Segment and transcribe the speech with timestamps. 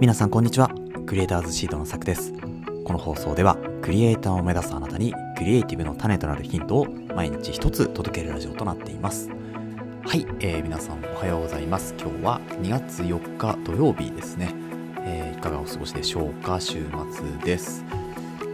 [0.00, 0.70] 皆さんこんにちは。
[1.06, 2.32] クリエイターズシートのさくです。
[2.84, 6.86] この放送ではクリエイターを目指すあなたにクリエイティブの種となるヒントを
[7.16, 9.28] 毎日一つ届けるラジオとなっています。
[10.06, 11.96] はい、えー、皆さんおはようございます。
[11.98, 14.54] 今日は2月4日土曜日ですね、
[15.00, 16.60] えー、いかがお過ごしでしょうか？
[16.60, 16.74] 週
[17.10, 17.84] 末です。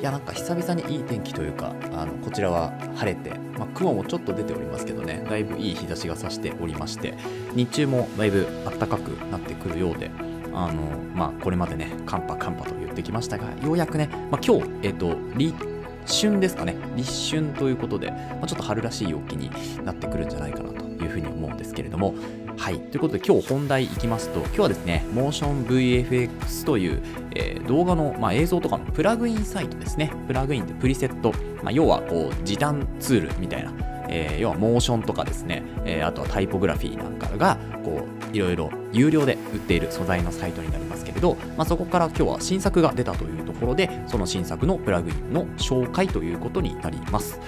[0.00, 5.22] いやなんか久々にいい天気というかあのこちらは晴れて、まあ、雲もちょっと出ておりますけどね。
[5.28, 7.14] だいぶいい日差しが差しておりまして
[7.54, 10.10] 日中もだいぶ暖かくなってくるようで
[10.54, 10.82] あの
[11.14, 15.74] まあこれまでね寒波寒波と言ってきましたがようやくね、まあ、今日えっ、ー、と立
[16.06, 16.76] 春ですかね。
[16.96, 19.50] 立春ということで、まあ、ちょっと春らしい陽気に
[19.84, 22.14] なってくるんじゃないかなというふうに思うんですけれども。
[22.56, 22.78] はい。
[22.78, 27.02] ということで今日本題いきますと、今日はですね、モーション VFX という、
[27.34, 30.12] えー、動画の、まあ、映像とかのプラグインサイトですね。
[30.26, 33.72] プラグインってプリセット、まあ、要はこう時短ツールみたいな、
[34.08, 47.40] えー、要はモーションとかですね、えー、あとはタイポグラフィーなんかが、こう、いろいろ有料で売っている素材のサイトになりますけれど、まあ、そこから今日は新作が出たというところで、その新作のプラグインの紹介ということになります。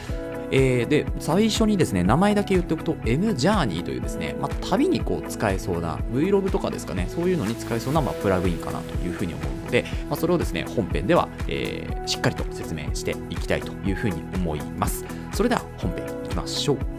[0.52, 15.04] えー、で、最初にですね、名前だけ言っておくと、M ジャーニーというですね、まあ、旅にこう使えそうな Vlog とかですかね、そういうのに使えそうな、まあ、プラグインかなというふうに思うので、まあ、それをですね、本編では、えー、しっかりと説明していきたいというふうに思います。
[15.32, 16.95] それでは本編いきましょう。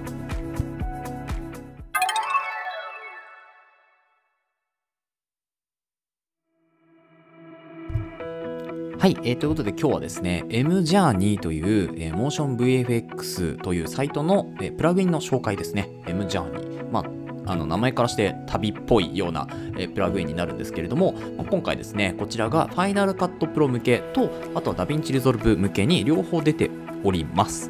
[9.00, 15.88] はい、えー、ということで今日はですね、M ジャーニーという、えー、モーション VFX というサイトの、えー、プラグインの紹介ですね。
[16.08, 16.92] M ジャーニー。
[16.92, 17.02] ま
[17.46, 26.72] あ、あの名前からして旅っぽいような、えー、プラグインになるんですけれども、まあ、今回ですね、こちらが Final Cut Pro 向けと、あとは DaVinci Resolve 向けに両方出て
[27.04, 27.70] おります。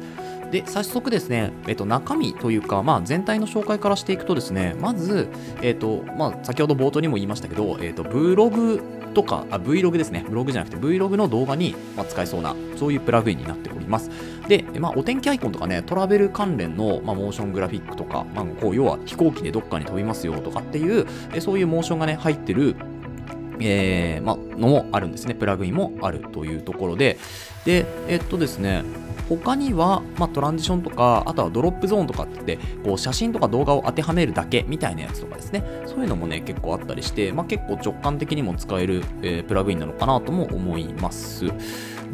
[0.50, 5.28] で、早速ですね、えっと、中身というか、まあ、全体の紹介からしていくとですね、まず、
[5.60, 10.24] えっと、まあ、先ほど冒頭にも言いましたけど、えっと、Vlog とか、あ、Vlog ですね。
[10.28, 14.10] ブログじゃなくて Vlog の動画に、ま使えそうな、そういうプラグインになっております。
[14.48, 22.76] で、まあ、お天気アイコンとかね、トラベル関連の、まあ、モーショングラフィックとか、まあ、こう、要は飛行機でどっかに飛びますよとかっていう、えそういうモーションがね、入ってる、
[23.60, 25.34] えー、まあ、のもあるんですね。
[25.34, 27.18] プラグインもあるというところで、
[27.64, 28.84] で、えっとですね、
[29.28, 41.46] 他には、まあ、トランジションとか、あとはドロップゾーンとかってって、こう写真とか動画を当てはめるだけみたいなやつとかですね、そういうのもね、結構あったりして、まあ、結構直感的にも使える、えー、プラグインなのかなとも思います。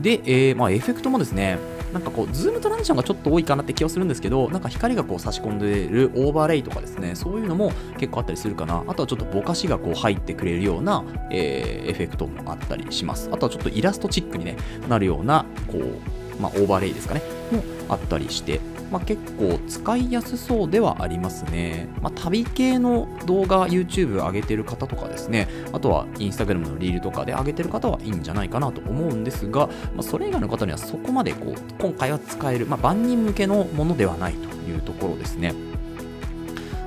[0.00, 1.58] で、えー、まあ、エフェクトもですね、
[1.92, 8.82] なんかこう、ズームトランジションがちょっと多いかなって気はするんですけど、なんか光がこう差し込んでるオーバーレイとかですね、そういうのも結構あったりするかな。
[8.88, 13.31] あとはちょっとぼかしがこう入ってくれるような、えー、エフェクトもあったりします。
[13.32, 14.56] あとはちょっとイラストチックに、ね、
[14.88, 17.22] なるような、こう、まあ、オーバーレイですかね、
[17.52, 21.88] もあったりして、まあ、結構使いやすそうではありますね。
[22.00, 35.54] まあ、旅系の動画、YouTube 上げてる方とかですね、あとは Instagram のリールとかで上げてる方はいいんじゃないかなと思うんですが、まあ、それ以外の方にはそこまでこう今回は使える、まあ、万人向けのものではないというところですね。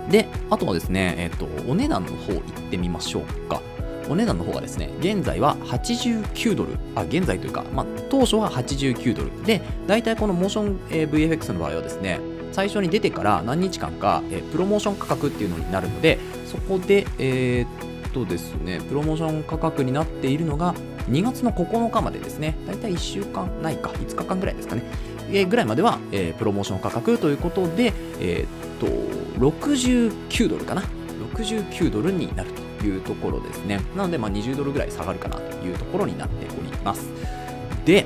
[0.09, 3.61] で、あとはですね、えっ、ー、と、お値段の方行ってみましょうか。
[4.09, 9.45] お値段の方がですね、現在は89ドル、あ、現在というか、まあ、当初は89ドル。
[9.45, 12.19] で、大体このモーション、VFX の場合はですね、
[12.51, 20.73] 最初に出てから何日間か、えー、プロモーション価格っていうのになるので、そこで、えー、っとですね、プロモーション価格になっているのが、
[21.09, 24.83] 2月の9日までですね、大体1週間ないか、5日間ぐらいですかね、
[25.29, 28.87] えー、ぐらいまでは、えー、プロモーション価格ということで、えー、っと、
[29.39, 30.83] 69ドルかな、
[31.35, 32.66] 69ドルになると。
[32.85, 33.81] いうところですね。
[33.95, 37.07] なので、まあ、20ドルぐらい下がるかなというところになっております。
[37.85, 38.05] で、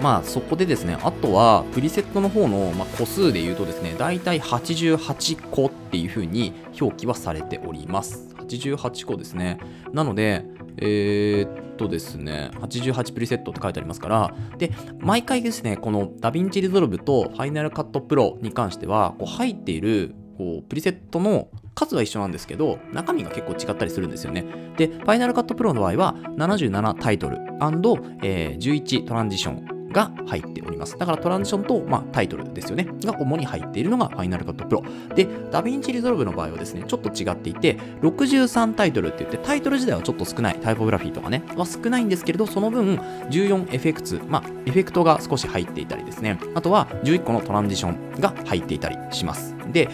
[0.00, 8.34] まあそこでですね、あとはプリセットの方の、ま個数で言うとですね、だいたい88個っていう風に表記はされております。
[8.38, 9.58] 88個ですね。
[9.92, 10.44] なので、
[10.78, 24.44] えー、っとですね、88プリセットって書いてありますから、で、毎回ですね、この DaVinci Resolve と Final Cut Pro に関しては、こう入っているこうプリセットの数は一緒なんですけど、中身が結構違ったりするんですよね。
[24.76, 27.38] で、Final Cut Pro の場合は、77タイトル、
[28.22, 30.96] えー、11トランジションが入っております。
[30.98, 32.88] だからトランジションと、まあ、タイトルですよね。
[33.04, 35.14] が主に入っているのが Final Cut Pro。
[35.14, 40.60] で、DaVinci Resolve の場合はですね、ちょっと違っていて、63タイトルって言って、タイトル自体はちょっと少ない。
[40.60, 46.38] タイポグラフィーとかね、は少ないんですけれど、その分、14エフェクツ、まあ、エフェクトが少し入っていたりですね。
[46.54, 49.56] あとは、11個のトランジションが入っていたりします。
[49.72, 49.88] で、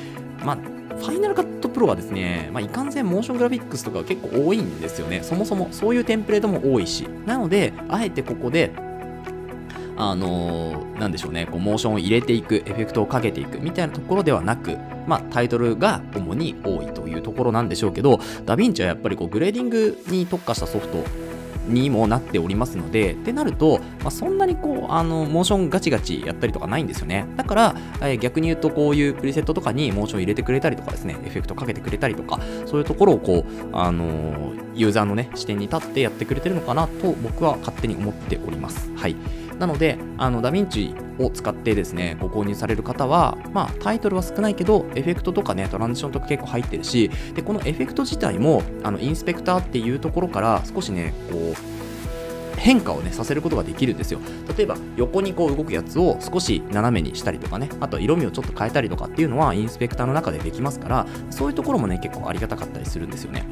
[0.44, 0.58] まあ、
[0.98, 5.22] ファイナルカットプロはですね、まあ、いかんせんモーショングラフィックスとか結構多いんですよね。
[5.22, 7.06] そもそもそういうテンプレートも多いし。
[7.26, 8.72] なので、あえてここで、
[9.98, 14.76] あのー、なんでしょうね、こう、モーションを入れていく、エフェクトをかけていくみたいなところではなく、
[15.06, 21.04] まあ、タイトルが主に多いというところなんでしょうけど、ダヴィンチはやっぱりこう、グレーディングに特化したソフト
[21.68, 27.26] にもなっておりますので、ってなると、まあ、そんなにこう、あの、モーションガチガチやったりとかないんですよね。
[27.36, 38.90] だから、えー、逆に言うと、こういうプリセットとかにモーション入れてくれたりとかですね、エフェクトかけてくれたりとか、そういうところをこう、あのー、ユーザーのね、視点に立ってやってくれてるのかなと僕は勝手に思っております。
[38.96, 39.16] はい。
[39.58, 51.76] なので、あのダヴィンチを使ってですね、ご購入される方は、まあ、タイトルは少ないけど、エフェクトとかね、トランジションとか結構入ってるし、で、このエフェクト自体も、あのインスペクターっていうところから少しね、こう、
[52.56, 54.20] 変化をねさせることができるんですよ。
[54.56, 63.44] 例えば横にこう動くやつを少し斜めにしたりとかねあと色味をちょっと変えたりとかっていうのはインスペクターの中でできますからそういうところもね結構ありがたかったりするんですよね。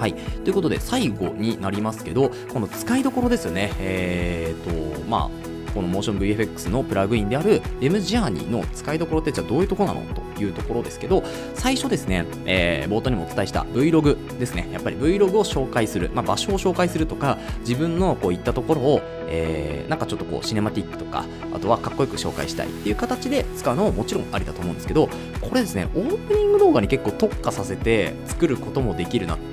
[0.00, 0.14] はい。
[0.14, 3.70] ということで、最後になりますけど、この使いどころですよね。
[3.78, 10.14] えーと、まあ、この MotionVFX のプラグインである MJourney の使いどころってじゃあどういうところなの？
[10.14, 11.22] というところですけど、
[11.54, 14.68] 最初ですね、えー、冒頭にもお伝えした Vlog ですね。
[14.72, 21.24] やっぱり Vlog を紹介する、まあ、場所を紹介するとか、自分のこういったところを、えー、なんかちょっとこうシネマティックとか、
[21.54, 25.08] あとはかっこよく紹介したいっていう形で使うのももちろんありだと思うんですけど、
[25.40, 29.49] これですね、オープニング動画に結構特化させて作ることもできるなって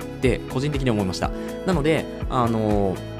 [0.49, 1.31] 個人的に思いました。
[1.65, 3.17] なので、あのー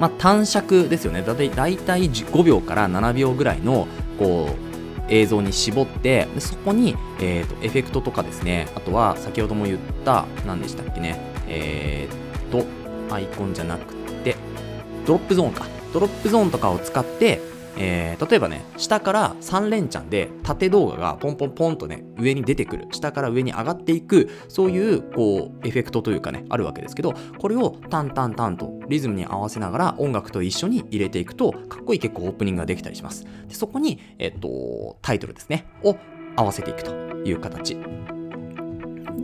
[0.00, 1.22] まあ、短尺ですよね。
[1.22, 1.76] だいたい
[2.10, 3.86] 5秒から7秒ぐらいの
[4.18, 4.74] こう
[5.08, 12.64] 映像に絞ってでそこに、えーと、エフェクトとかですねあとは先ほども言った何でしたっけねえっ、と
[13.14, 14.36] アイコンじゃなくて
[15.06, 17.40] ドロップゾーンかドロップゾーンとかを使って
[17.76, 22.88] えー、例えばね、下から3連チャンで縦動画がポンポンポンとね、上に出てくる。
[22.92, 33.24] 下から上に上がっていく、そういう、こう、エフェクトというかね、あるわけですけど、これをタンタンタンとリズムに合わせながら音楽と一緒に入れていくと、かっこいい結構オープニングができたりします。
[33.48, 35.96] でそこに、えっと、タイトルですね、を
[36.36, 36.92] 合わせていくと
[37.24, 37.76] いう形。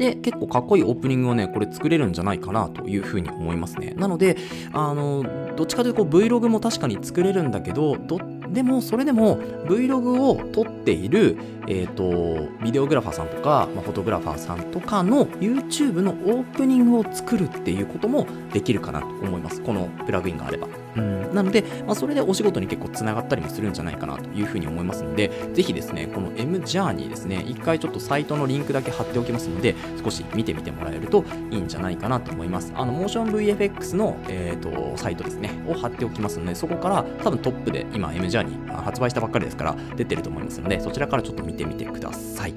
[0.01, 3.93] で、結構かっこいいオープニングをね、これ作れるんじゃないかなというふうに思いますね。
[3.97, 4.37] なので、
[4.73, 5.25] あの、
[5.57, 8.19] どっちかというと Vlog も確かに作れるんだけど、どっ
[8.53, 11.37] でもそれでも Vlog を撮っている、
[11.69, 19.63] えっ、ー、と、ビデオグラファーさんとか、まあ、フォトグラファーさんとかの YouTube のオープニングを作るっていうこともできるかなと思います。
[19.63, 20.69] このプラグインがあれば。
[20.97, 32.73] うん、なので、まあ、それでお仕事に結構つながったりもするんじゃないかなというふうに思いますので、ぜひですね、この M ジャーニーですね、一回ちょっとサイトのリンクだけ貼っておきますので、少し見てみてもらえるといいんじゃないかなと思います。
[32.75, 42.55] あの、モーション VFX の、えーと、サイトですね、を貼っておきますので、そこから多分トップで今 M ジャーニー発売したばっかりですから出てると思いますので、そちらからちょっと見てみてください。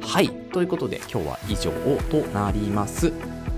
[0.00, 0.28] はい。
[0.28, 1.70] ということで、今日は以上
[2.10, 3.12] となります。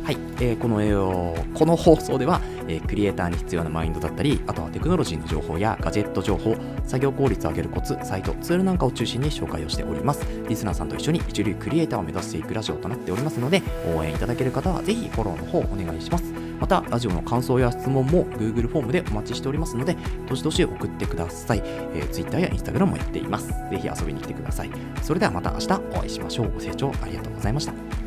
[0.05, 10.27] はい、えー、この、えー、この放送では、えー、クリエイターに必要なマインドだったり、あとはテクノロジーの情報やガジェット情報、作業効率を上げるコツ、サイト、ツールなんかを中心に紹介をしております。
[10.49, 13.63] リスナーさんと一緒に一流クリエイターを目指していくラジオとなっておりますので、
[13.97, 16.25] 応援いただける方はぜひフォローの方お願いします。
[16.61, 19.97] また、ラジオの感想や質問も Google フォームでお待ちしておりますので、
[20.29, 21.63] どしどし送ってください。
[21.65, 23.49] えー、Twitter や Instagram もやっています。
[23.49, 24.71] ぜひ遊びに来てください。
[25.03, 26.53] それではまた明日お会いしましょう。
[26.53, 28.04] ご清聴ありがとうございました。